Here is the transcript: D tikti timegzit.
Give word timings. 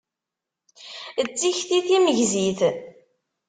D 1.25 1.27
tikti 1.39 1.79
timegzit. 1.87 2.59